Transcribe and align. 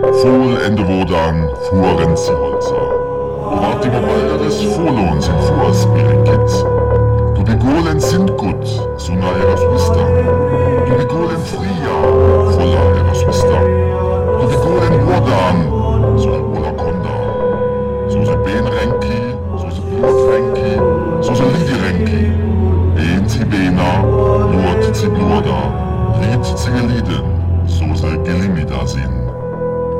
Fol 0.00 0.56
ende 0.66 0.82
Wodan, 0.88 1.48
fuhren 1.68 2.16
sie 2.16 2.32
Holzer. 2.32 2.88
Och 3.44 3.62
vart 3.62 3.84
immer 3.84 4.00
balderes 4.00 4.62
Folon 4.74 5.20
sin 5.20 5.34
Fuhrspirikit. 5.46 6.64
Du 7.36 7.44
begolen 7.44 8.00
sind 8.00 8.36
gut, 8.38 8.66
so 8.96 9.12
na 9.12 9.30
eras 9.42 9.60
vista. 9.72 10.00
Du 10.86 10.94
begolen 10.96 11.40
fria, 11.44 11.94
volla 12.56 12.82
eras 12.98 13.26
vista. 13.26 13.60
Du 14.40 14.46
begolen 14.48 15.06
Wodan, 15.06 15.58
en 16.16 16.44
Ola 16.56 16.72
Konda. 16.72 17.16
Så 18.08 18.24
se 18.24 18.36
ben 18.44 18.66
renki, 18.66 19.22
så 19.58 19.70
se 19.70 19.82
blod 19.82 20.18
renki, 20.32 20.72
så 21.22 21.34
se 21.34 21.44
lidi 21.44 21.76
renki. 21.84 22.22
En 22.96 23.28
til 23.28 23.44
bena, 23.46 23.90
lort 24.52 24.94
til 24.94 25.10
bloda, 25.10 25.60
rit 26.20 26.56
til 26.56 26.72
geliden, 26.72 27.26
så 27.68 27.84
se 27.94 28.06
gelimida 28.24 28.86
sin. 28.86 29.19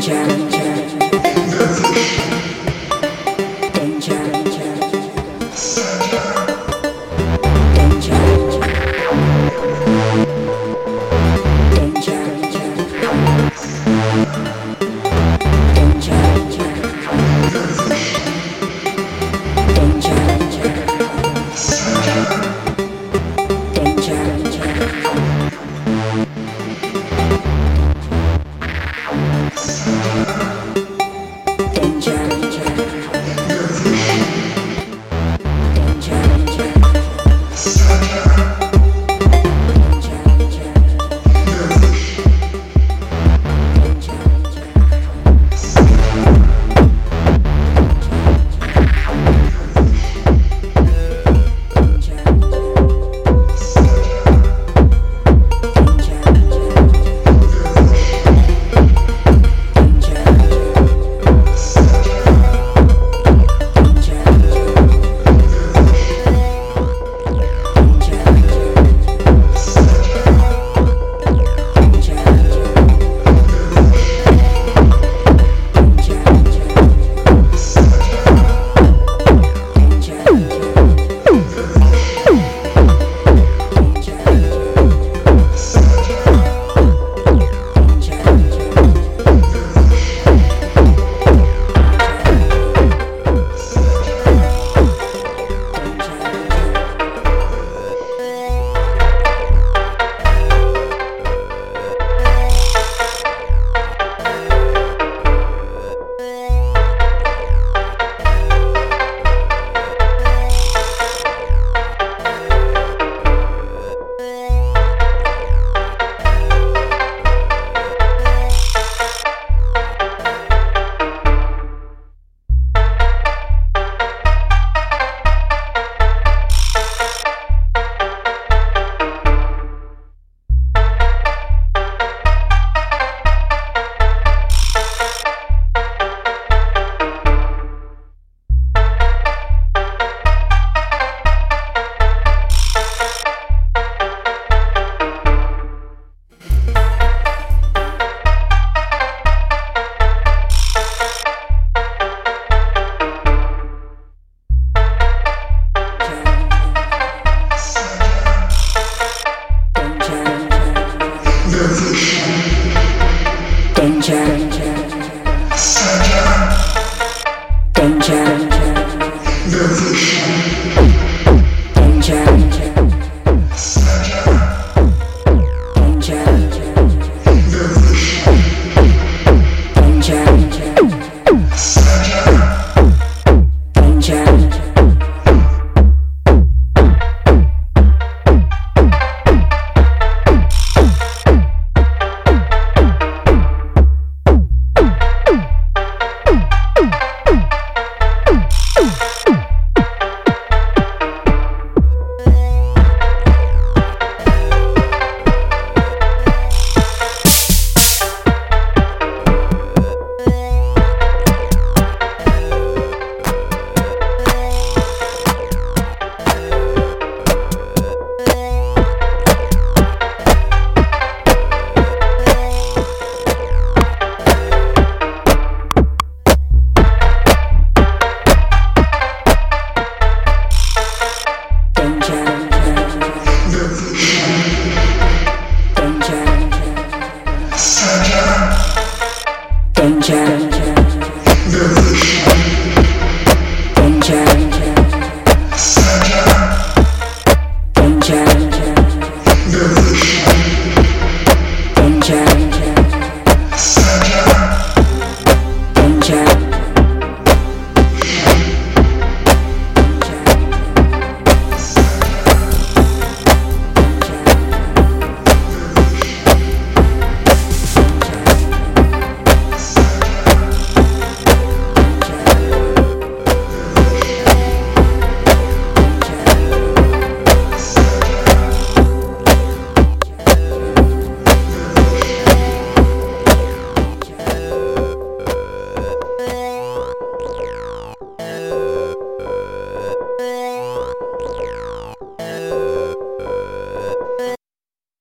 jam. 0.00 0.50